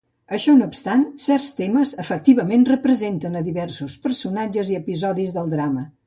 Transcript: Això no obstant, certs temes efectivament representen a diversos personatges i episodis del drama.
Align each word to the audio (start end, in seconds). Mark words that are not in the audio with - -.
Això 0.35 0.53
no 0.59 0.67
obstant, 0.67 1.01
certs 1.25 1.51
temes 1.57 1.91
efectivament 2.03 2.65
representen 2.69 3.37
a 3.39 3.43
diversos 3.49 3.97
personatges 4.07 4.73
i 4.73 4.79
episodis 4.79 5.37
del 5.37 5.53
drama. 5.53 5.85